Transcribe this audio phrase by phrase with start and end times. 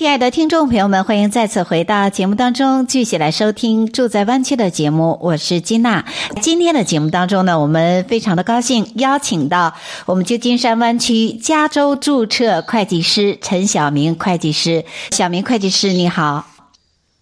[0.00, 5.18] 亲爱的听众朋友们，欢迎再次回到节目当中，继续来收听《住在湾区》的节目。
[5.20, 6.06] 我是金娜。
[6.40, 9.74] 今天的节目当中呢，我们非常的高兴邀请到
[10.06, 14.86] 我们旧金山湾区加州注册会计师陈晓明会计师。
[15.10, 16.46] 小明会计师，你好。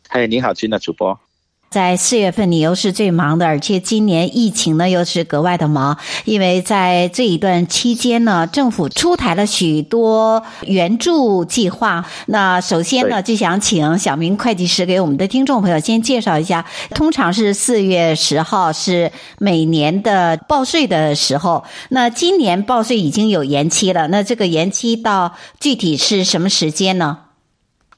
[0.09, 1.19] 嗨，你好，金娜主播。
[1.71, 12.07] 在四月份，你又是最忙的，而且今年疫情呢又是格外的忙，因为在这一段期间呢，政府出台了许多援助计划。
[12.27, 16.65] 那首先呢，就想请小明会计师给我们的听众朋友先介绍一下。
[16.95, 27.19] 通常是四月十号是每年的报税的时候，那今年报税已经有延期了，那这个延期到具体是什么时间呢？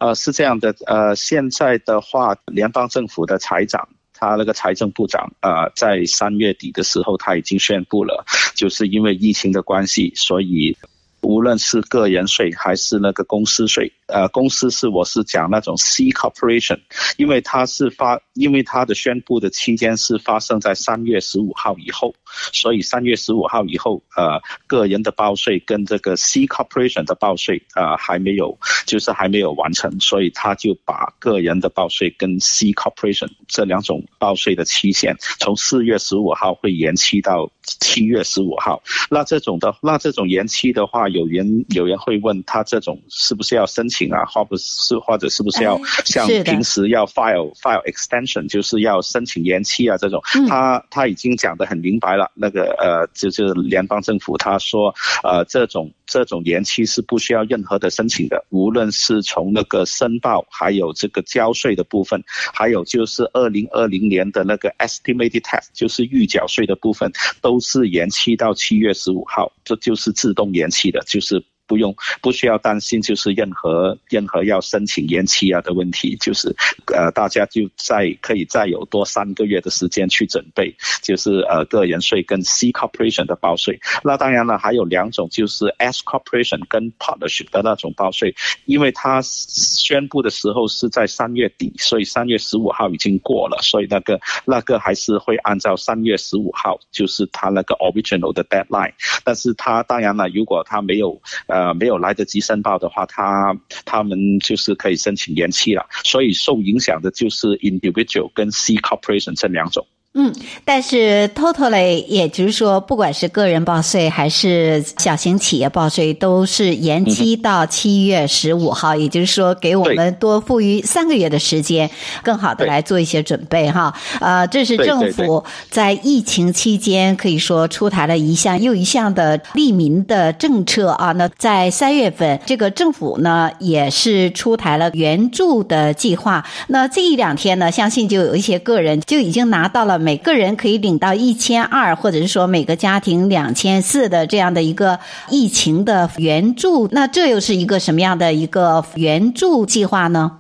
[0.01, 8.25] 呃，是这样的，呃，现在的话，联邦政府的财长，他那个财政部长，呃，在三月底的时候，他已经宣布了，
[8.57, 10.77] 就是因为疫情的关系，所以。
[11.23, 16.79] 无论是个人税还是那个公司税，呃，公司是我是讲那种 C corporation，
[17.17, 22.15] 因为它是发，因为它的宣布的期间是发生在三月十五号以后，
[22.53, 38.83] 所以三月十五号以后，呃，个人的报税跟这个 C corporation 的报税，呃，还没有，就是还没有完成，所以他就把个人的报税跟 C corporation 这两种报税的期限，从四月十五号会延期到七月十五号。
[39.11, 41.01] 那这种的，那这种延期的话。
[41.11, 52.31] 有人有人会问他这种是不是要申请啊，或不是或者是不是要像平时要 file file extension，就是要申请延期啊这种，他他已经讲得很明白了。
[52.35, 54.95] 那个呃，就是联邦政府他说，
[55.25, 62.23] 呃，这种这种延期是不需要任何的申请的，无论是从那个申报，还有这个交税的部分，
[62.55, 71.01] 还有就是二零二零年的那个 estimated tax，就是预缴税的部分，都是延期到七月十五号，这就是自动延期的。
[71.07, 76.53] 就是不用不需要担心，就是任何任何要申请延期啊的问题，就是
[76.93, 83.79] 呃大家就再可以再有多三个月的时间去准备，就是呃个人税跟 C corporation 的报税。
[84.03, 98.93] 那当然了，还有两种就是 S corporation 跟 partnership 的那种报税，因为它宣布的时候是在三月底，所以三月十五号已经过了，所以那个那个还是会按照三月十五号，就是它那个 original 的 deadline。
[99.23, 101.60] 但是它当然了，如果它没有呃。
[101.61, 103.55] 呃，没有来得及申报的话，他
[103.85, 105.85] 他们就是可以申请延期了。
[106.05, 109.87] 所以受影响的就是 individual 跟 C corporation 这两种。
[110.13, 110.35] 嗯，
[110.65, 119.03] 但是 totally，也就是说，不管是个人报税还是小型企业报税，都是延期到七月十五号，嗯。
[119.03, 121.89] 也就是说，给我们多富裕三个月的时间，
[122.25, 123.95] 更好的来做一些准备哈。
[124.21, 131.13] 呃，这是政府在疫情期间可以说出台了一项又一项的利民的政策啊。
[131.13, 136.45] 那在三月份，这个政府呢也是出台了援助的计划。
[136.67, 140.00] 那这一两天呢，相信就有一些个人就已经拿到了。
[140.01, 150.39] 每个人可以领到一千二，或者是说每个家庭两千四的这样的一个疫情的援助，那这又是一个什么样的一个援助计划呢？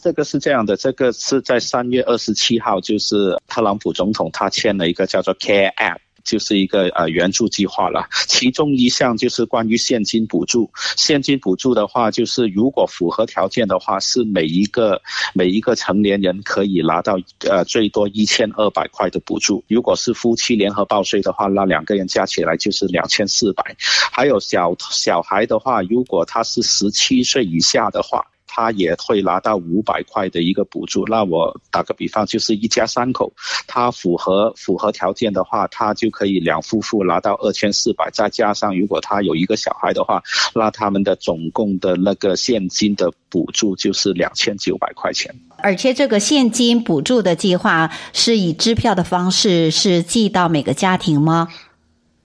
[0.00, 5.98] 这个是这样的，这个是在三月二十七号，就是特朗普总统他签了一个叫做 Care Act。
[6.28, 10.70] 就是一个呃援助计划了， 其中一项就是关于现金补助。
[10.96, 15.00] 现金补助的话，就是如果符合条件的话，是每一个
[15.32, 17.18] 每一个成年人可以拿到
[17.48, 19.64] 呃最多一千二百块的补助。
[19.68, 23.74] 如果是夫妻联合报税的话，那两个人加起来就是两千四百。
[24.12, 28.24] 还有小小孩的话，如果他是十七岁以下的话。
[28.48, 31.04] 他也会拿到五百块的一个补助。
[31.06, 33.32] 那我打个比方，就是一家三口，
[33.66, 40.20] 他符合符合条件的话，他就可以两夫妇拿到二千四百，再加上如果他有一个小孩的话，
[40.54, 45.32] 那他们的总共的那个现金的补助就是两千九百块钱。
[45.58, 51.46] 而且这个现金补助的计划是以支票的方式是寄到每个家庭吗？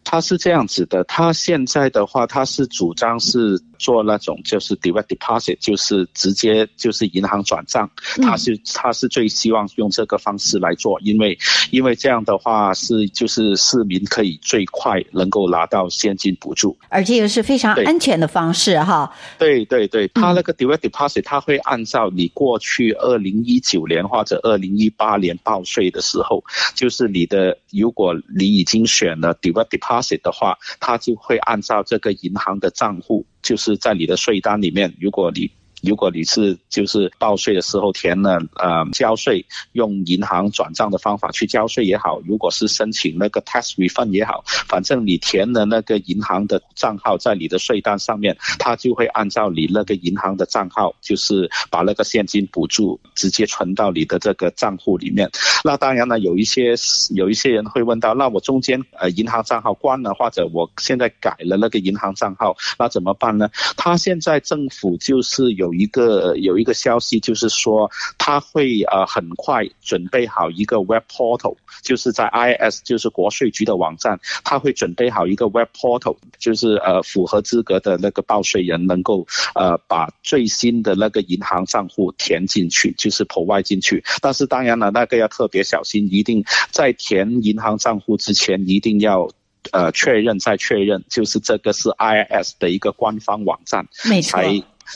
[0.05, 3.61] 他是这样子的，他现在的话，他是主张是。
[3.83, 7.89] 做那种就是 direct deposit，就是直接就是银行转账，
[8.21, 11.38] 他是他是最希望用这个方式来做，因为
[11.69, 19.13] 因为这样的话是就是市民可以最快能够拿到现金补助，而且又是非常安全的方式哈。
[19.38, 26.41] 对对对，他那个 direct deposit，他会按照你过去二零一九年或者二零一八年报税的时候，
[26.74, 35.51] 就是你的如果你已经选了 direct deposit 的话，他就会按照这个银行的账户，就是在你的税单里面，如果你。
[35.83, 55.29] 如果你是就是报税的时候填了呃交税，用银行转账的方法去交税也好，如果是申请那个 tax refund 也好，反正你填了那个银行的账号在你的税单上面，他就会按照你那个银行的账号，就是把那个现金补助直接存到你的这个账户里面。
[55.65, 56.75] 那当然了，有一些
[57.13, 63.50] 有一些人会问到，那我中间呃银行账号关了，或者我现在改了那个银行账号，那怎么办呢？
[63.75, 65.72] 他现在政府就是有。
[65.73, 79.25] 一个有一个消息，就是说他会呃很快准备好一个 web portal，就是在 IRS 就是国税局的网站，他会准备好一个 web portal，就是呃符合资格的那个报税人能够
[79.55, 84.03] 呃把最新的那个银行账户填进去，就是 provide 进去。
[84.21, 89.29] 但是当然了，那个要特别小心，一定在填银行账户之前一定要
[89.71, 94.39] 呃确认再确认，就是这个是 IRS 的一个官方网站，没错。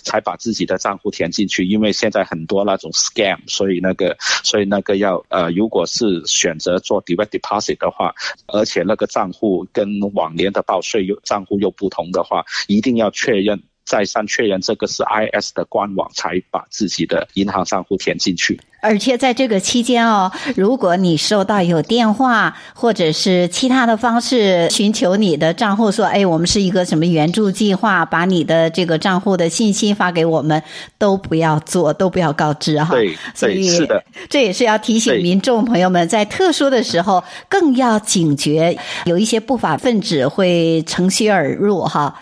[0.04, 8.14] 才把自己的账户填进去，因为现在很多那种 scam，所以那个，所以那个要呃，如果是选择做 direct deposit 的话，
[8.48, 13.62] 而且那个账户跟往年的报税又账户又不同的话，一定要确认。
[13.88, 18.60] 再三确认这个是 IS 的官网，才把自己的银行账户填进去。
[18.88, 30.64] 而且在这个期间哦，如果你收到有电话或者是其他的方式寻求你的账户，说：“哎，我们是一个什么援助计划，把你的这个账户的信息发给我们，
[30.98, 42.16] 都不要做，都不要告知哈。”对，所以是的，这也是要提醒民众朋友们，在特殊的时候更要警觉，有一些不法分子会乘虚而入哈。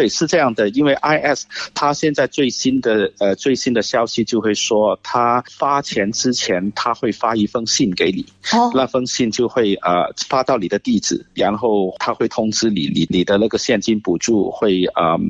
[0.00, 1.44] 对，是这样的，因为 IS
[1.74, 8.24] 他现在最新的呃最新的消息就会说，他发钱之前他会发一封信给你，
[8.54, 15.20] 哦，那封信就会呃发到你的地址，然后他会通知你，你你的那个现金补助会嗯、呃、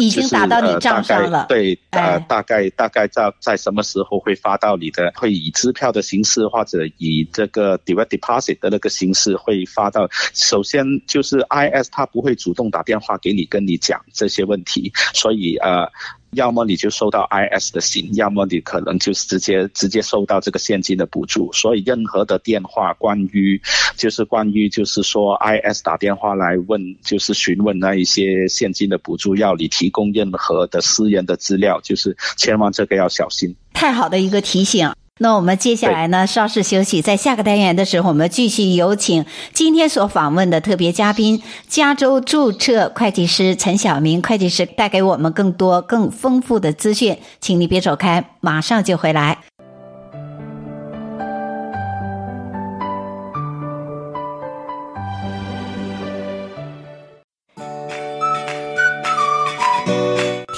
[0.00, 10.08] 已经打到你账上了，就是呃、对，呃大概大概在在什么时候会发到你的，会以支票的形式或者以这个 direct deposit 的那个形式会发到。
[10.34, 14.04] 首先就是 IS 他不会主动打电话给你跟你讲。
[14.16, 15.86] 这些问题，所以呃，
[16.32, 21.52] 要么你就收到 IS 的信，要么你可能就是直接直接收到这个现金的补助。
[21.52, 23.60] 所以任何的电话关于
[23.96, 33.54] 就是关于就是说 IS 打电话来问，就是询问那一些现金的补助，要你提供任何的私人的资料，就是千万这个要小心。
[33.74, 34.90] 太好的一个提醒。
[35.18, 39.24] 那我们接下来呢，稍事休息，在下个单元的时候，我们继续有请
[39.54, 49.38] 今天所访问的特别嘉宾，加州注册会计师陈晓明会计师，带给我们更多更丰富的资讯，请你别走开，马上就回来。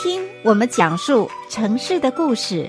[0.03, 2.69] 听我们讲述城市的故事。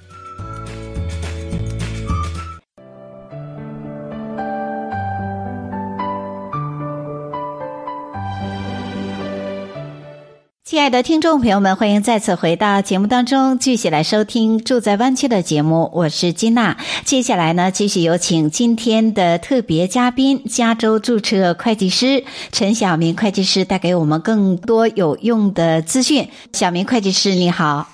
[10.81, 15.87] 亲爱的听众朋友们，欢迎再次回到节目当中，继续来收听《住在湾区》的节目。
[15.93, 16.75] 我是金娜。
[17.05, 26.27] 接下来呢，继续有请今天的特别嘉宾——加州注册会计师陈小明会计师，带给我们更多有用的资讯。
[26.51, 27.87] 小明会计师，你好。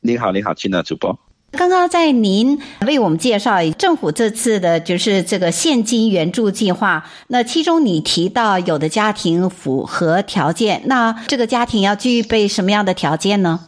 [0.00, 1.18] 你好，你好，金娜主播。
[1.52, 13.60] 刚刚在您为我们介绍政府这次的就是这个现金援助计划，那其中你提到有的家庭符合条件，那这个家庭要具备什么样的条件呢？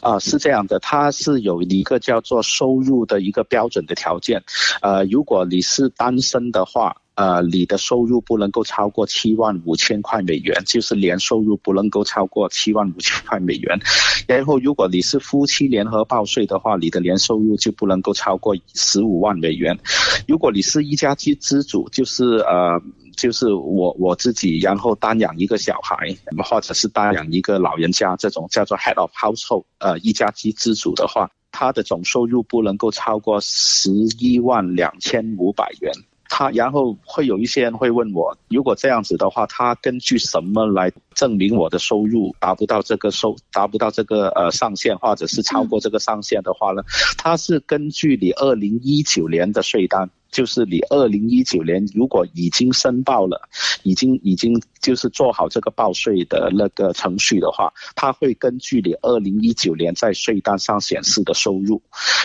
[0.00, 4.42] 啊，是这样的，它是有一个叫做收入的一个标准的条件，
[4.80, 6.96] 呃，如果你是单身的话。
[7.14, 13.78] 呃，你的收入不能够超过七万五千块美元，就是年收入不能够超过七万五千块美元。
[14.26, 19.78] 然后，如果你是夫妻联合报税的话，你的年收入就不能够超过十五万美元。
[20.26, 22.80] 如果你是一家之之主，就是呃，
[23.16, 31.30] 就是我我自己，然后单养一个小孩，或者是单养一个老人家，这种叫做 head of household，呃，一家之之主的话。
[31.56, 35.92] 他的总收入不能够超过十一万两千五百元。
[36.36, 46.82] 他然后会有一些人会问我，如果这样子的话，他根据什么来证明我的收入达不到这个收达不到这个呃上限，或者是超过这个上限的话呢？
[47.16, 53.40] 他是根据你二零一九年的税单，就是你二零一九年如果已经申报了，
[53.84, 61.80] 已经已经就是做好这个报税的那个程序的话，他会根据你二零一九年在税单上显示的收入，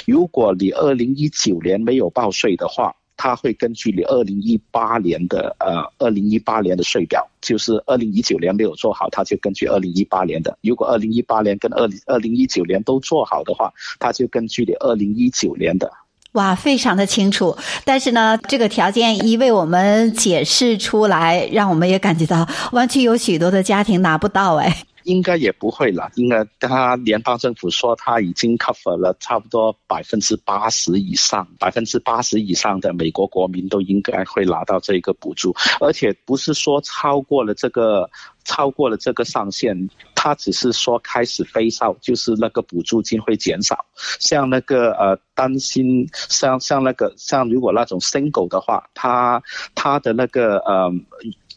[0.08, 2.96] 如果你二零一九年没有报税的话。
[3.22, 10.58] 他会根据你二零一八年的呃二零一八年的税表，就是二零一九年没有做好，他就根据二零一八年的。
[10.62, 15.92] 如果二零一八年跟二零二零一九年都做好的话，他就根据你二零一九年的。
[16.34, 17.58] 哇，非常的清楚。
[17.84, 24.84] 但是呢，这个条件一为我们解释出来，让我们也感觉到，湾区有许多的家庭拿不到哎。
[25.10, 35.52] 应该也不会了，应该他联邦政府说他已经 cover 了差不多百分之八十以上，百分之八十以上的美国国民都应该会拿到这个补助，
[35.82, 38.08] 而且不是说超过了这个
[38.46, 43.84] 超过了这个上限，他只是说开始飞少就是那个补助金会减少。
[44.20, 49.42] 像那个呃担心像像那个像如果那种 single 的话，他
[49.74, 50.92] 他的那个呃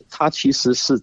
[0.09, 0.99] 他其实是。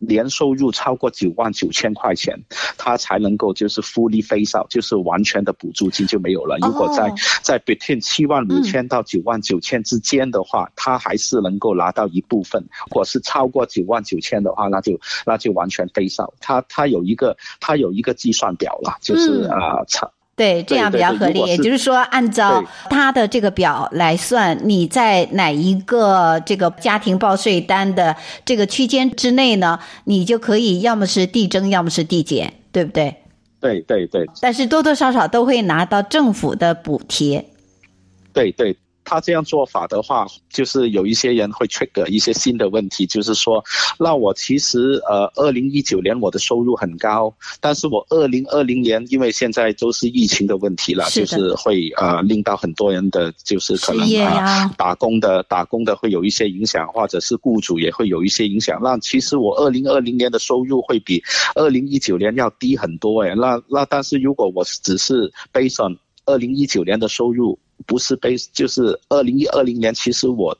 [0.00, 2.36] 年收入超过九万九千块钱，
[2.76, 6.56] 他才能够就是 fully phase out，就是完全的补助金就没有了。
[6.60, 12.60] 如果在在 between 七万五千到九万九千之间的话，他还是能够拿到一部分。
[12.88, 16.32] 如果是超过九万九千的话，那就那就完全 phase out。
[16.40, 20.10] 他他有一个他有一个计算表了，就是啊差。
[20.40, 21.38] 对，这样比较合理。
[21.40, 29.78] 也就是说，按照他的这个表来算，你在哪一个这个家庭报税单的这个区间之内呢？
[30.04, 33.14] 你就可以要么是递增，要么是递减，对不对？
[33.60, 34.26] 对对对。
[34.40, 37.44] 但是多多少少都会拿到政府的补贴。
[38.32, 38.74] 对对。
[39.04, 43.62] 他这样做法的话，就是有一些人会 trigger 一些新的问题，就是说，
[43.98, 58.80] 那我其实呃，二零一九年我的收入很高，但是我二零二零年因为现在都是疫情的问题了，就是会呃令到很多人的就是可能啊打工的打工的会有一些影响，或者是雇主也会有一些影响。
[58.82, 61.22] 那其实我二零二零年的收入会比
[61.54, 67.58] 二零一九年要低很多诶，那那但是如果我只是 based on 二零一九年的收入。
[67.86, 70.56] 不是被，就是二零一二零年，其实我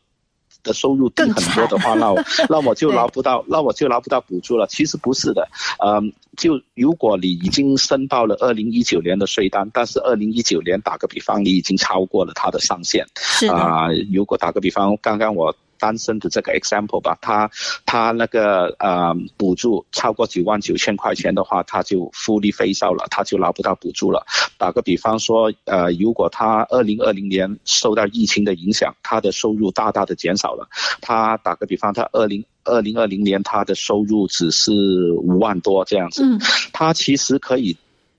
[0.62, 4.66] 的收入低很多的话，那我 那我就拿不到，那我就拿不到补助了。
[4.66, 5.48] 其实不是的，
[5.84, 15.54] 嗯，就如果你已经申报了二零一九年的税单，但是二零一九年打个比方，你已经超过了它的上限，是啊，呃，如果打个比方，刚刚我。
[15.80, 17.50] 单身的这个 example 吧，他
[17.86, 24.24] 他那个呃补助超过九万九千块钱的话，他就 fully phase 了，他就拿不到补助了。
[24.58, 30.68] 打个比方说，呃，如果他二零二零年受到疫情的影响，他的收入大大的减少了。
[31.00, 34.72] 他打个比方，他二零二零二零年他的收入只是
[35.12, 36.38] 五万多这样子，嗯，
[36.72, 37.74] 他其实可以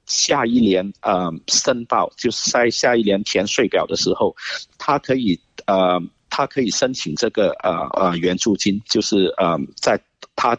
[0.07, 4.35] 下一年呃申报，就是在下一年填税表的时候，
[4.79, 6.01] 他可以呃。
[6.31, 10.01] 他可以申请这个呃呃援助金，就是呃在
[10.35, 10.57] 他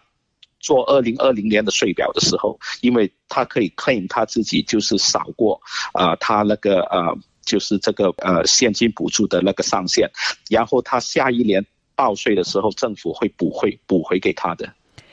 [0.61, 5.61] 做二零二零年的税表的时候，因为他可以 claim 他自己就是少过、
[5.95, 10.09] 呃、他那个呃就是这个呃现金补助的那个上限，
[10.49, 14.73] 然后他下一年报税的时候，政府会补回补回给他的。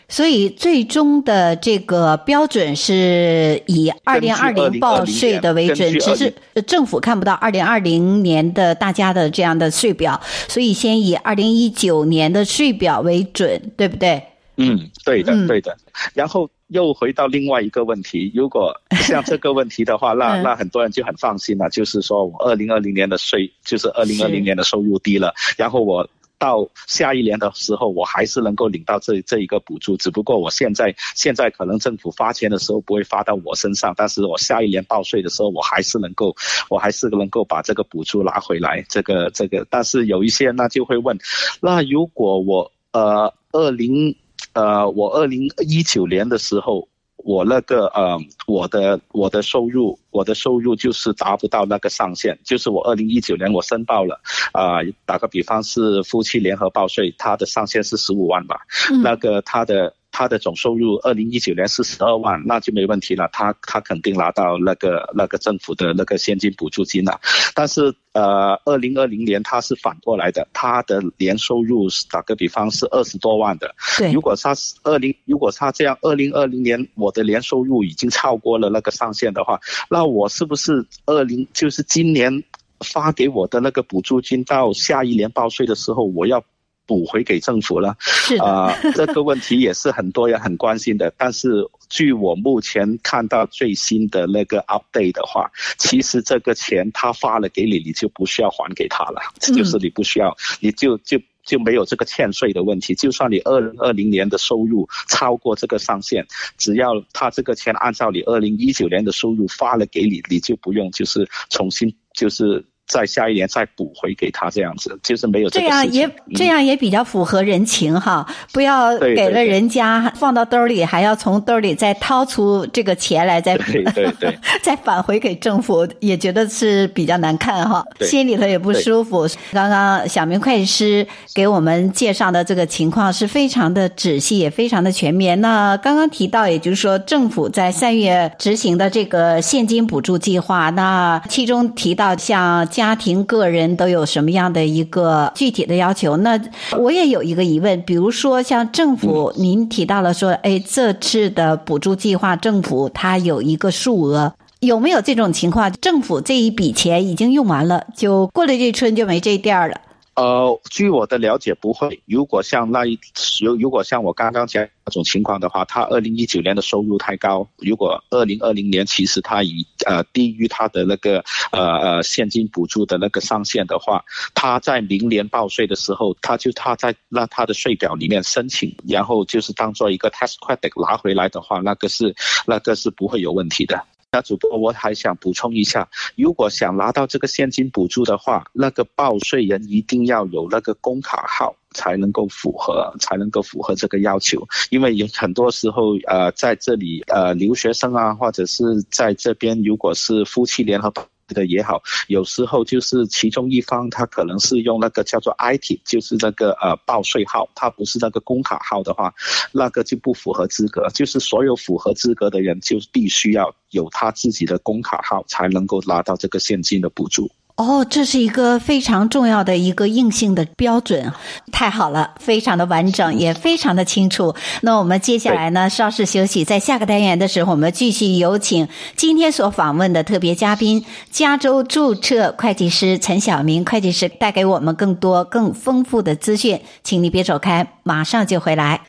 [0.09, 6.33] 所以最终的这个标准是以二零二零报税的为准，只是
[6.65, 14.21] 政府看不到二零二零年的大家的这样的税表，所以先以二零一九年的税表为准，对不对？
[14.57, 15.77] 嗯，对的，对的。
[16.15, 26.09] 然后又回到另外一个问题，如果像这个问题的话，那那很多人就很放心了，就是说我二零二零年的税就是二零二零年的收入低了，然后我。
[26.39, 36.35] 到下一年的时候，我还是能够领到这这一个补助，只不过我现在现在可能政府发钱的时候不会发到我身上，但是我下一年报税的时候，我还是能够，
[36.69, 38.83] 我还是能够把这个补助拿回来。
[38.89, 41.19] 这个这个，但是有一些人呢就会问，
[41.61, 44.15] 那如果我呃二零
[44.53, 46.87] 呃我二零一九年的时候。
[47.23, 54.19] 我那个呃，我的我的收入，我的收入就是达不到那个上限，就是我二零一九年我申报了，
[54.53, 58.61] 啊、呃，打个比方是夫妻联合报税，它的上限是十五万吧，
[58.91, 67.19] 嗯、那个它的他的总收入二零一九年是十二万，那就没问题了，他他肯定拿到那个那个政府的那个现金补助金了。
[67.53, 73.73] 但是呃，二零二零年他是反过来的，他的年收入打个比方是二十多万的。
[73.97, 82.43] 对，如果他是二零，如果他这样，二零二零年我的年收入已经超过了那个上限的话，那我是不是二零就是今年
[82.79, 86.43] 发给我的那个补助金到下一年报税的时候我要？
[86.89, 91.13] 补回给政府了，是啊、呃，这个问题也是很多人很关心的。
[91.17, 102.95] 但是据我目前看到最新的那个 update 的话，其实这个钱他发了给你，你就不需要还给他了，嗯、就是你不需要，你就就就没有这个欠税的问题。
[102.95, 106.25] 就算你二零二零年的收入超过这个上限，
[106.57, 112.65] 只要他这个钱按照你二零一九年的收入发了给你，你就不用就是重新就是。
[112.89, 129.27] 在下一年再补回给他，这样子就是没有这，这样也这样也比较符合人情哈，不要给了人家放到兜里，还要从兜里再掏出这个钱来再对对对， 再返回给政府，也觉得是比较难看哈，心里头也不舒服。
[129.51, 135.39] 刚刚小明会计师给我们介绍的这个情况是非常的仔细，也非常的全面。
[135.41, 142.67] 那刚刚提到，也就是说政府在三月执行的这个现金补助计划，那其中提到像。
[142.79, 146.15] 家庭、个人都有什么样的一个具体的要求？
[146.15, 146.39] 那
[146.77, 155.69] 我也有一个疑问，比如说像政府，您提到了说，哎，这次的补助计划，政府它有一个数额，有没有这种情况？
[155.81, 159.75] 政府这一笔钱已经用完了，就过了这村就没这店了。
[160.19, 162.01] 呃，据我的了解，不会。
[162.05, 162.99] 如果像那一，
[163.41, 171.23] 如如果像我刚刚讲那种情况的话，他二零一九年的收入太高，如果二零二零年其实他已呃低于他的那个
[171.53, 174.03] 呃呃现金补助的那个上限的话，
[174.35, 182.13] 他在明年报税的时候，他就他在那他的税表里面申请，然后就是当做一个 tax credit 拿回来的话，那个是
[182.45, 183.81] 那个是不会有问题的。
[184.11, 194.47] 那主播，我还想补充一下，如果想拿到这个现金补助的话，那个报税人一定要有那个工卡号，才能够符合，才能够符合这个要求。
[194.71, 200.91] 因为有很多时候，呃，在这里，呃，留学生啊，或者是在这边，如果是夫妻联合。
[201.33, 209.13] 的也好，有时候就是其中一方他可能是用那个叫做 IT，就是那个呃报税号，他不是那个工卡号的话，
[209.51, 210.87] 那个就不符合资格。
[210.93, 217.29] 就是所有符合资格的人，就必须要有他自己的工卡号，才能够拿到这个现金的补助。
[217.59, 221.11] 哦，这是一个非常重要的一个硬性的标准，
[221.51, 224.33] 太好了，非常的完整，也非常的清楚。
[224.61, 236.61] 那我们接下来呢，稍事休息，在下个单元的时候，我们继续有请今天所访问的特别嘉宾，加州注册会计师陈晓明会计师，带给我们更多更丰富的资讯。
[236.81, 238.88] 请你别走开，马上就回来。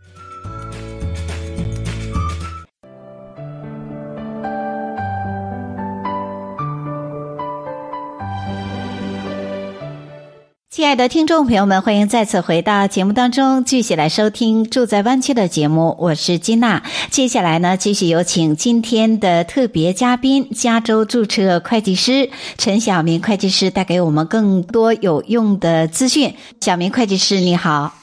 [10.73, 15.97] 亲爱的听众朋友们，欢迎再次回到节目当中，继续来收听《住在湾区》的节目。
[15.99, 16.81] 我是金娜。
[17.09, 26.33] 接下来呢，继续有请今天的特别嘉宾——加州注册会计师陈晓明会计师，带给我们更多有用的资讯。
[26.61, 27.93] 小明会计师，你好。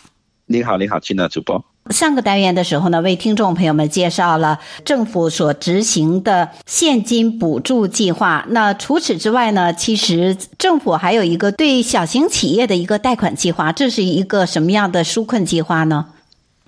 [0.45, 1.65] 你好，你好，金娜主播。
[1.91, 8.45] 上个单元的时候呢，为听众朋友们介绍了政府所执行的现金补助计划。
[8.51, 13.73] 那除此之外呢，其实政府还有一个对小型企业的一个贷款计划。
[13.73, 16.07] 这是一个什么样的纾困计划呢？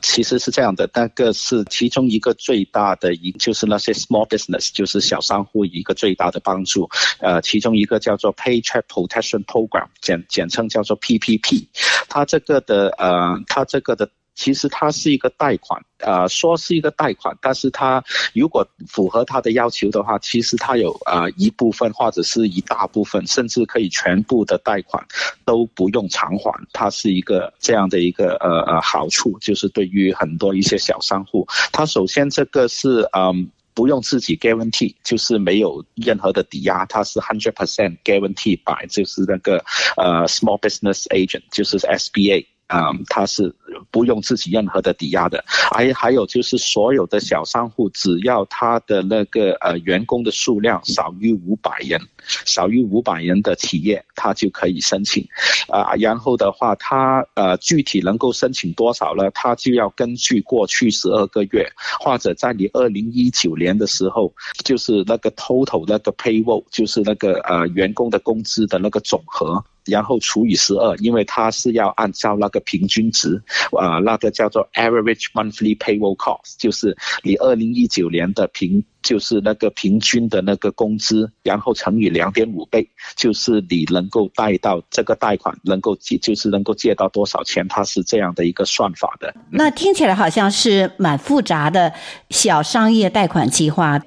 [0.02, 6.88] 其实是这样的，那个是其中一个最大的一，就是那些 small business，就是小商户一个最大的帮助。
[7.18, 11.66] 呃，其中一个叫做 Paycheck Protection Program，简简称叫做 PPP。
[12.08, 14.08] 它这个的呃，它这个的。
[14.34, 25.04] 其实它是一个贷款，呃，说是一个贷款，但是它如果符合它的要求的话，其实它有呃一部分或者是一大部分，甚至可以全部的贷款
[25.44, 26.52] 都不用偿还。
[26.72, 39.62] 它是一个这样的一个呃呃好处，就是对于很多一些小商户，它首先这个是嗯不用自己 guarantee，就是没有任何的抵押，它是 hundred percent guarantee by 就是那个
[39.96, 42.46] 呃 small business agent，就是 SBA。
[42.70, 43.52] 啊、嗯，它是
[43.90, 45.44] 不用自己任何的抵押的。
[45.46, 55.26] 还还有就是所有的小商户，只要他的那个呃员工的数量少于五百人，少于五百人的企业，他就可以申请。
[55.68, 59.30] 啊，然后的话，他呃具体能够申请多少呢？
[59.32, 64.32] 他就要根据过去十二个月，或者在你二零一九年的时候，
[64.64, 69.64] 就是那个 total 那个 payroll，就是那个呃员工的工资的那个总和。
[69.86, 89.34] 然后除以十二，因为它是要按照那个平均值，啊、那个叫做 average monthly payroll cost，就是你二零一九年的平，就是那个平均的那个工资，然后乘以两点五倍，就是你能够贷到这个贷款能够借，就是能够借到多少钱，它是这样的一个算法的。
[89.50, 91.92] 那听起来好像是蛮复杂的
[92.30, 94.00] 小商业贷款计划。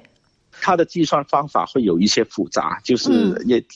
[0.60, 3.10] 它的计算方法会有一些复杂，就是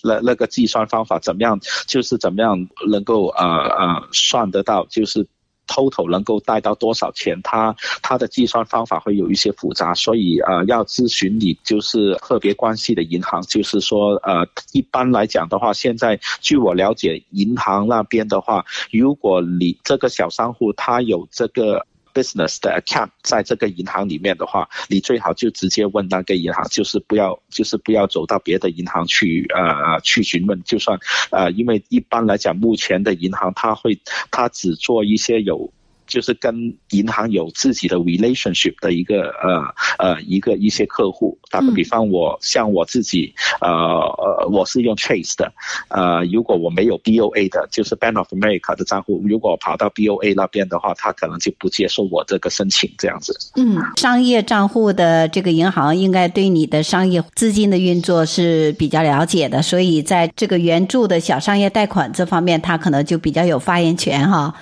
[0.03, 2.57] 那那个计算方法怎么样，就是怎么样
[2.91, 5.27] 能够呃呃算得到，就是
[5.69, 21.87] total 能够贷到多少钱，它它的计算方法会有一些复杂，所以呃要咨询你就是特别关系的银行，就是说呃一般来讲的话，现在据我了解，银行那边的话，如果你这个小商户他有这个。
[22.14, 30.62] Business 的 account 在这个银行里面的话，你最好就直接问那个银行，就是不要，就是不要走到别的银行去，呃，去询问。
[30.64, 30.99] 就算，
[31.31, 33.99] 呃，因为一般来讲，目前的银行它会，
[34.31, 35.73] 它只做一些有。
[36.09, 39.62] 就是跟银行有自己的 relationship 的一个呃
[39.99, 45.53] 呃一个一些客户，打个比方我，像我自己，呃呃，我是用 Chase 的，
[45.88, 53.38] 呃，如果我没有 BOA 的，就是 Bank of America 的账户，如果跑到 BOA 那边的话，他可能就不接受我这个申请这样子。
[53.57, 64.55] 嗯，商业账户的这个银行应该对你的商业资金的运作是比较了解的，所以在这个援助的小商业贷款这方面，他可能就比较有发言权哈。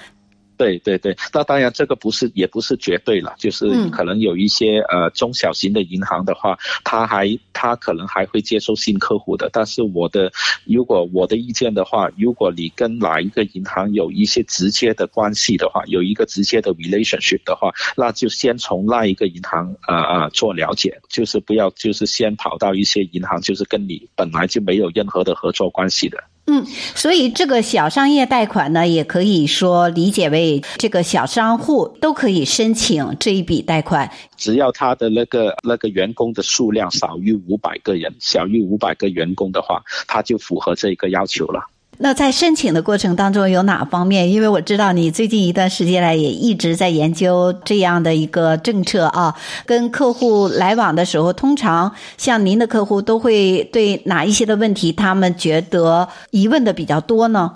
[0.57, 9.51] 对对对，那当然这个不是也不是绝对了，就是可能有一些呃中小型的银行的话，他还他可能还会接受新客户的。
[9.53, 10.33] 但是我的
[10.65, 26.23] 如果我的意见的话，如果你跟哪一个银行有一些直接的关系的话，有一个直接的 relationship 的话，那就先从那一个银行啊啊、呃、做了解，就是不要就是先跑到一些银行，就是跟你本来就没有任何的合作关系的。
[26.49, 41.61] 嗯，所以这个小商业贷款呢，也可以说理解为这个小商户都可以申请这一笔贷款，只要他的那个那个员工的数量少于五百个人，小于五百个员工的话，他就符合这个要求了。
[41.99, 44.31] 那在申请的过程当中有哪方面？
[44.31, 57.51] 因为我知道你最近一段时间来也一直在研究这样的一个政策啊，跟客户来往的时候，通常像您的客户都会对哪一些的问题，他们觉得疑问的比较多呢？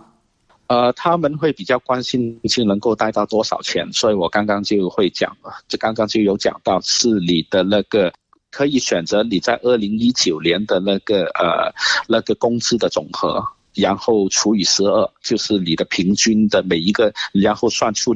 [0.69, 8.11] 呃，他们会比较关心是能够贷到多少钱，所以我刚刚就会讲了，就刚刚就有讲到是你的那个
[8.51, 11.71] 可以选择你在二零一九年的那个呃
[12.09, 13.45] 那个工资的总和。
[13.75, 18.15] 然后除以十二，就是你的平均的每一个，然后算出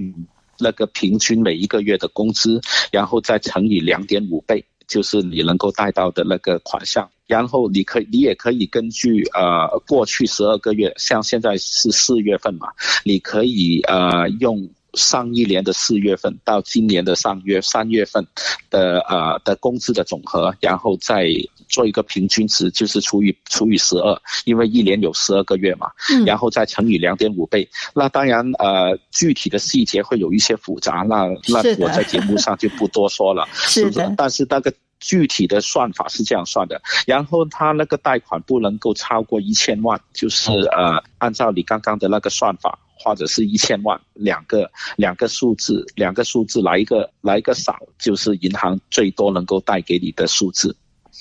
[0.58, 2.60] 那个平均每一个月的工资，
[2.92, 7.08] 然后再乘以两点五倍，就是你能够贷到的那个款项。
[7.26, 12.68] 然后你可以，你也可以根据呃过去十二个月，像现在是四月份嘛，
[13.02, 18.26] 你可以呃用上一年的四月份到今年的上月三月份
[18.70, 21.26] 的呃的工资的总和，然后再。
[21.66, 27.68] 做一个平均值，就是除以除以十二，因为一年有十二个月嘛，嗯，然后再乘以两点五倍。
[27.94, 33.48] 那当然，呃，具体的细节会有一些复杂，那那我在节目上就不多说了。
[33.54, 36.80] 是的，但是那个具体的算法是这样算的。
[37.06, 50.74] 然后他那个贷款不能够超过一千万，就是呃，按照你刚刚的那个算法，或者是一千万，两个两个数字，两个数字来一个来一个少，就是银行最多能够贷给你的数字。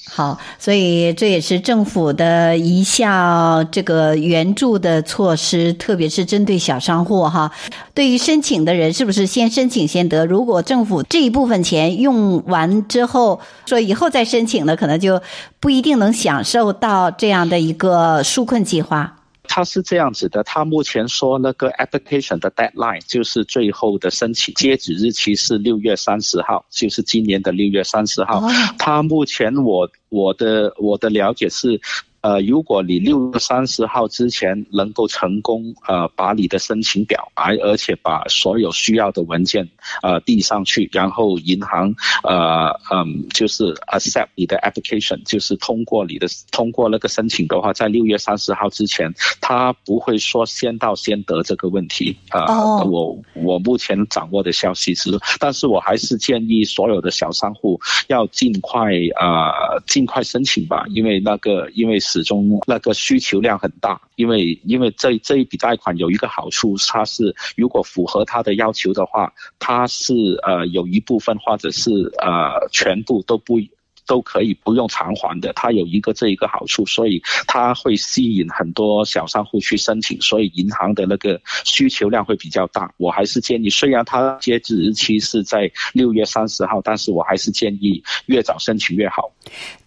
[0.05, 7.51] 好，所以这也是政府的一项这个援助的措施，特别是针对小商户哈。
[7.93, 10.25] 对于申请的人，是不是先申请先得？
[10.25, 15.21] 如果政府这一部分钱用完之后，说以后再申请的，可能就
[15.61, 19.22] 不一定能享受到这样的一个纾困计划。
[19.43, 28.41] 他是这样子的，他目前说那个 application 的 deadline 就是最后的申请截止日期是六月三十号，就是今年的六月三十号。
[28.79, 31.79] 他目前我我的我的了解是，
[32.23, 39.67] 呃，如果你六月三十号之前能够成功呃把你的申请表，而而且把所有需要的文件
[40.01, 52.45] 呃递上去，然后银行呃嗯就是 accept 你的 application，就是通过你的通过那个申请的话，在六月三十号之前，他不会说先到先得这个问题啊。
[52.45, 52.87] 呃 oh.
[52.87, 59.51] 我我目前掌握的消息是，但是我还是建议所有的小商户要尽快呃
[59.85, 71.89] 尽快申请吧，因为那个因为始终那个需求量很大，因为因为这这一笔贷款有一个好处，它是如果符合他的要求的话，它是呃有一部分或者是
[72.21, 73.59] 呃全部都不。
[74.05, 82.91] 都可以不用偿还的，它有一个这一个好处，所以它会吸引很多小商户去申请，所以银行的那个需求量会比较大。
[82.97, 89.31] 我还是建议，虽然它截止日期是在六月三十号，但是我还是建议越早申请越好。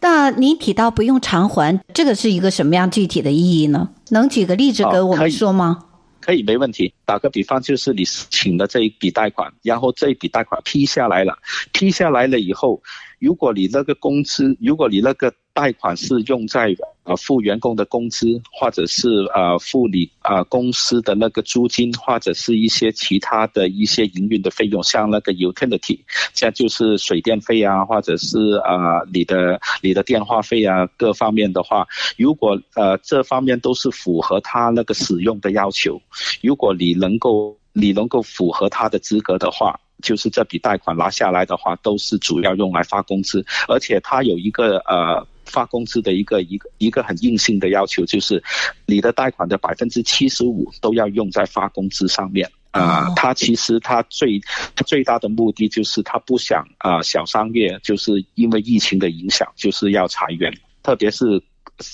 [0.00, 3.88] 那您提到不用偿还，这个是一个什么样具体的意义呢？
[4.10, 5.78] 能举个例子给我们说吗？
[5.80, 5.95] 哦，
[6.26, 6.92] 可以，没问题。
[7.04, 11.38] 打个比方，就是你请的这一笔贷款，然后这一笔贷款批下来了，
[11.72, 12.82] 批下来了以后。
[13.20, 25.98] 如果你那个工资，如果你那个贷款是用在呃付员工的工资，或者是呃付你呃公司的那个租金，或者是一些其他的一些营运的费用，像那个 utility，
[26.34, 31.86] 这就是水电费啊，或者是呃你的你的电话费啊，各方面的话，
[32.18, 35.98] 如果呃这方面都是符合他那个使用的要求，
[36.42, 39.80] 如果你能够你能够符合他的资格的话。
[40.02, 48.42] 就是这笔贷款拿下来的话，都是主要用来发工资，而且它有一个呃发工资的一个一个一个很硬性的要求，就是
[48.84, 53.12] 你的贷款的百分之七十五都要用在发工资上面啊。
[53.16, 54.40] 它、呃、其实他最
[54.86, 61.42] 最大的目的就是他不想啊、呃、小商业就是因为疫情的影响就是要裁员，特别是。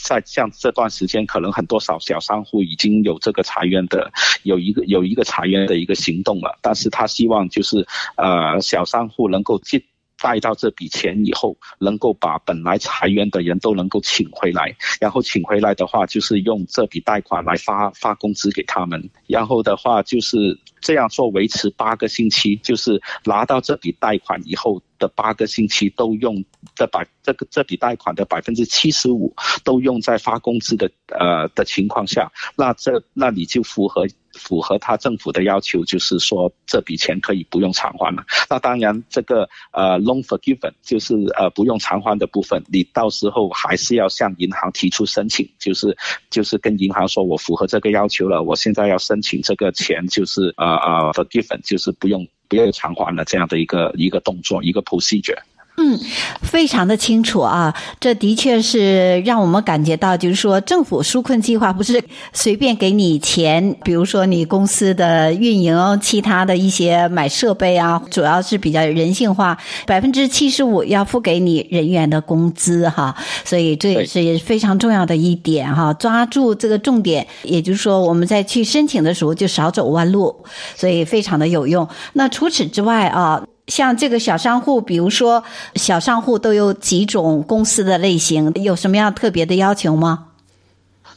[0.06, 4.12] 在像这段时间，可能很多小小商户已经有这个裁员的，
[4.44, 6.56] 有一个有一个裁员的一个行动了。
[6.62, 7.84] 但是他希望就是，
[8.16, 9.82] 呃，小商户能够借
[10.22, 26.44] 贷到这笔钱以后，能够把本来裁员的人都能够请回来，然后请回来的话，就是用这笔贷款来发发工资给他们，然后的话就是这样做维持八个星期，就是拿到这笔贷款以后的八个星期都用。
[26.76, 29.34] 这百这个这笔贷款的百分之七十五
[29.64, 38.24] 都用在发工资的呃的情况下，那这那你就符合符合他政府的要求，就是说这笔钱可以不用偿还了。
[38.48, 45.94] 那当然这个呃 loan forgiven 就是呃不用偿还的部分，你到时候还是要向银行提出申请，就是
[46.30, 55.38] 就是跟银行说我符合这个要求了，我现在要申请这个钱，就是呃呃 forgiven 就是不用不用偿还的这样的一个一个动作一个 procedure。
[55.78, 55.98] 嗯，
[56.42, 62.00] 非常的清楚啊，这的确是让我们感觉到，就是说政府纾困计划不是
[62.34, 69.56] 随便给你钱，比如说你公司的运营，其他的一些买设备啊，主要是比较人性化，
[69.86, 80.44] 百分之七十五要付给你人员的工资哈，所以这也是非常重要的一点哈，抓住这个重点，也就是说我们在去申请的时候就少走弯路，
[80.76, 81.88] 所以非常的有用。
[82.12, 83.42] 那除此之外啊。
[83.66, 85.42] 像这个小商户，比如说
[85.76, 90.28] 小商户都有几种公司的类型，有什么样特别的要求吗？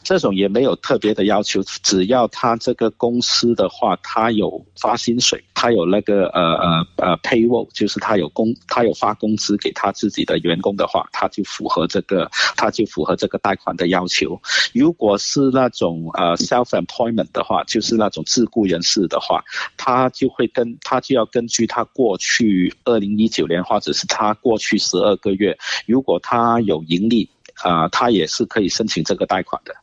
[0.06, 14.40] 这种也没有特别的要求，只要他这个公司的话，他有发薪水，他有那个呃呃呃 payroll，就是他有工，他有发工资给他自己的员工的话，他就符合这个，他就符合这个贷款的要求。
[14.72, 19.42] 如果是那种呃 self employment 的话，就是那种自雇人士的话，
[19.76, 27.28] 他就会跟他就要根据他过去二零一九年或者是他过去十二个月，如果他有盈利
[27.64, 29.74] 啊，他也是可以申请这个贷款的。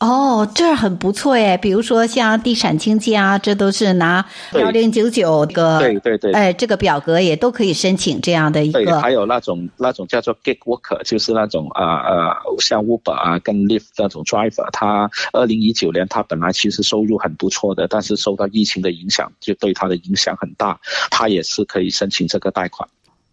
[0.00, 8.82] 哦，这很不错耶，比如说像地产经济啊，这都是拿幺零九九个，对对对，哎，这个表格也都可以申请这样的一个。
[8.82, 22.88] 对，还有那种那种叫做 gig worker，就是那种啊呃，呃，像 Uber 啊跟 Lyft 那种 driver，他二零一九年他本来其实收入很不错的，但是受到疫情的影响，就对他的影响很大，他也是可以申请这个贷款。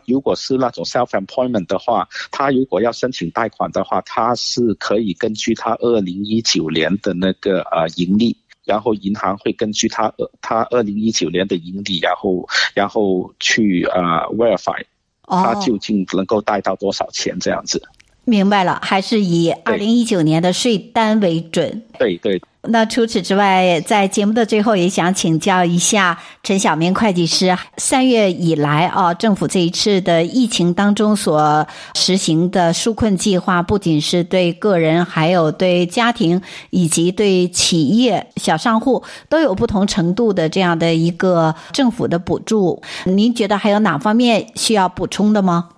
[0.07, 14.01] 如果是那种 self-employment 的话，他如果要申请贷款的话，他是可以根据他二零一九年的那个呃盈利，然后银行会根据他呃他二零一九年的盈利，然后然后去呃
[14.35, 14.81] verify，
[15.23, 17.81] 他究竟能够贷到多少钱这样子。
[18.27, 21.81] 明白了，还是以二零一九年的税单为准。
[21.97, 22.41] 对对。
[22.69, 42.81] 那除此之外，在节目的最后，也想请教一下陈晓明会计师，三月以来啊，政府这一次的疫情当中所实行的纾困计划，不仅是对个人，还有对家庭以及对企业小商户都有不同程度的这样的一个政府的补助。
[43.05, 45.69] 您觉得还有哪方面需要补充的吗？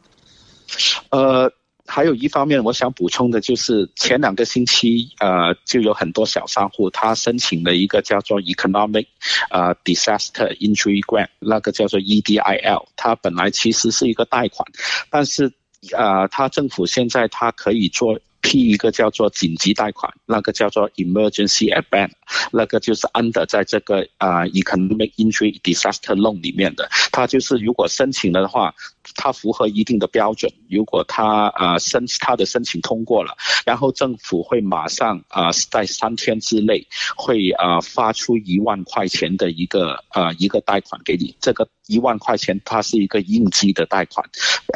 [1.11, 1.51] 呃。
[1.89, 9.07] 还有一方面，我想补充的就是前两个星期，呃，就有很多小商户他申请了一个叫做 Economic
[9.49, 14.65] 呃 Disaster Injury Grant，那个叫做 EDIL，它本来其实是一个贷款，
[15.09, 15.51] 但是
[15.97, 18.19] 呃，他政府现在他可以做。
[18.41, 22.11] 批一个叫做紧急贷款，那个叫做 emergency advance，
[22.51, 26.89] 那个就是 under 在这个啊、economic injury disaster loan 里面的。
[27.11, 28.73] 他就是如果申请了的话，
[29.15, 41.35] 他符合一定的标准，如果他啊申他的申请通过了，然后政府会马上啊、在三天之内会啊、发出一万块钱的一个啊、一个贷款给你。
[41.39, 44.25] 这个一万块钱它是一个应急的贷款，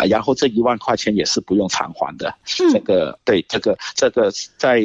[0.09, 2.35] 然后这一万块钱也是不用偿还的。
[2.43, 3.41] 这个对。
[3.53, 4.81] 这个这个在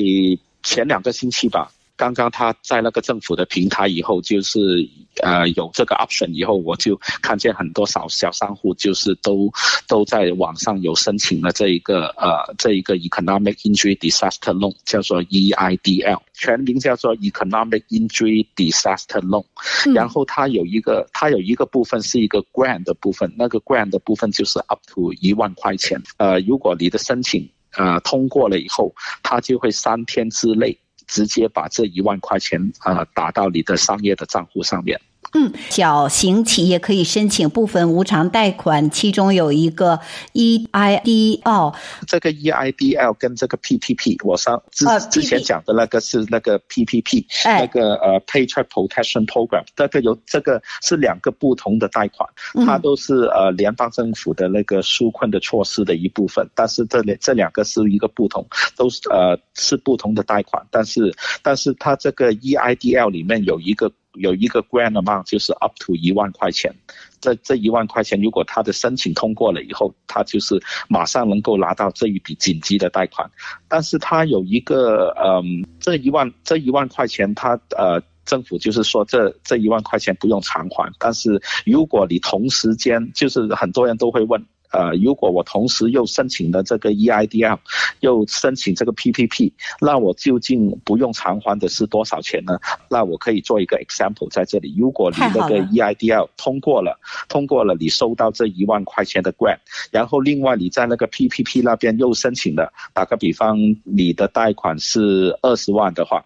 [0.62, 4.89] 前两个星期吧，刚刚他在那个政府的平台以后，就是
[5.21, 9.53] 呃有这个 option 以后，我就看见很多小小商户就是都
[9.89, 19.45] 都在网上有申请了这一个呃这一个 Economic Injury Disaster Loan，叫做 EIDL，全名叫做 Economic Injury Disaster Loan。
[19.93, 26.01] 然后它有一个它有一个部分是一个 grant 的部分，那个 grant 的部分就是 up to 一万块钱。
[26.19, 35.01] 呃，如果你的申请呃，通过了以后，它就会三天之内直接把这一万块钱啊、打到你的商业的账户上面。
[35.35, 40.01] 嗯，小型企业可以申请部分无偿贷款，其中有一个
[40.33, 41.75] EIDL。
[42.07, 52.27] 这个 EIDL 跟这个 PPP，我上之之前讲的那个是那个 PPP，、哎、那个呃 Paycheck Protection Program，这个有这个是两个不同的贷款，
[52.64, 63.93] 它都是呃联邦政府的那个纾困的措施的一部分，但是这里这两个是一个不同，都是呃是不同的贷款，但是但是它这个 EIDL 里面有一个。
[64.14, 66.75] 有一个 grant amount 就是 up to 一万块钱，
[67.21, 73.31] 这这一万块钱，如果他的申请通过了以后，他就是马上能够拿到这一笔紧急的贷款。
[73.68, 80.92] 但是他有一个，嗯，这一万这一万块钱，他呃政府就是说这这一万块钱不用偿还。
[80.99, 84.44] 但是如果你同时间，就是很多人都会问。
[84.71, 87.59] 呃，如果我同时又申请了这个 EIDL，
[88.01, 92.59] 又申请这个 PPP，那我究竟不用偿还的是多少钱呢？
[92.91, 94.75] 那我可以做一个 example 在这里。
[94.79, 99.59] 如果你那个 EIDL 通过了，通过了，你收到这一万块钱的 grant，
[99.91, 106.25] 然后另外你在那个 PPP 那边又申请了，打个比方，你的贷款是二十万的话。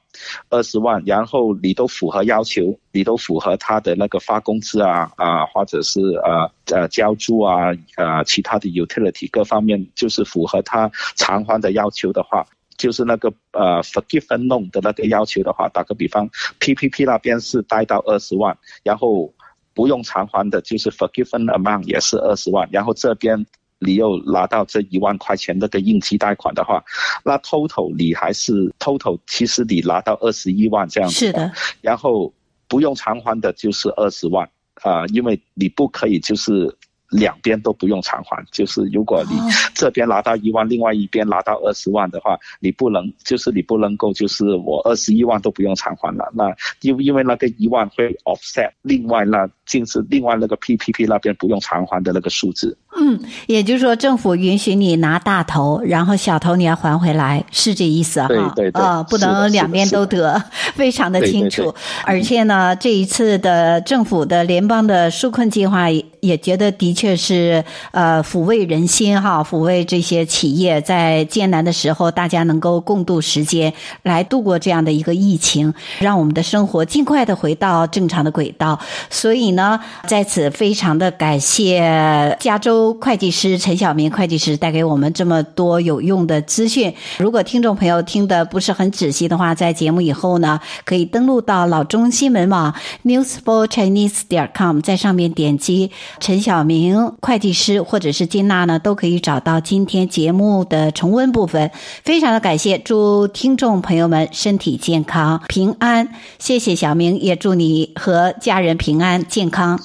[0.51, 12.47] 二十万，然后你都符合要求，你都符合他的那个发工资啊啊，或者是呃呃交租啊呃其他的 utility 各方面，就是符合他偿还的要求的话，
[12.77, 16.29] 就是那个呃 forgiven loan 的那个要求的话，打个比方
[16.61, 19.33] ，PPP 那边是贷到二十万，然后
[19.75, 23.47] 不用偿还的，就是 forgiven amount 也是二十万，然后这边。
[23.85, 26.83] 你又拿到这一万块钱那个应急贷款的话，
[27.25, 31.17] 那 total 你还是 total，其实你拿到二十一万这样子。
[31.17, 31.53] 是的。
[31.81, 32.33] 然后
[32.69, 34.49] 不用偿还的就是二十万
[34.83, 36.77] 啊、呃，因为你不可以就是。
[37.13, 39.37] 两边都不用偿还，就是如果你
[39.75, 46.33] 这边拿到一万，另外一边拿到二十万的话，你不能，就是你不能够，就是我二十一万都不用偿还了。
[46.35, 46.49] 那
[46.81, 52.75] 因因为那个一万会 offset，另外那就是另外那个 PPP 那边不用偿还的那个数字。
[53.03, 58.29] 嗯，也就是说政府允许你拿大头，然后小头你要还回来，是这意思哈？
[58.29, 60.43] 对对对，啊、哦，不能两边都得，
[60.75, 61.63] 非常的清楚。
[61.63, 65.89] 对对对，而且呢，这一次的政府的联邦的纾困计划
[66.21, 67.17] 也觉得的确。
[67.17, 78.79] 是，呃，抚慰人心哈，抚慰这些企业在艰难的时候，大家能够共度时间，来度过这样的一个疫情，让我们的生活尽快的回到正常的轨道。
[79.09, 86.95] 所以呢，在此非常的感谢加州会计师陈晓明会计师带给我们这么多有用的资讯。
[87.19, 92.75] 如果听众朋友听得不是很仔细的话，在节目以后呢，可以登录到老中新闻网
[93.05, 97.13] newsforchinese 点 com，在上面点击陈晓明。
[97.21, 101.71] 会计师或者是金娜呢，都可以找到今天节目的重温部分。
[102.05, 106.09] 非常的感谢，祝听众朋友们身体健康、平安。
[106.39, 109.81] 谢谢小明，也祝你和家人平安健康。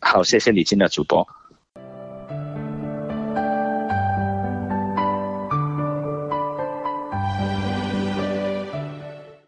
[0.00, 1.26] 好，谢谢你，金娜主播。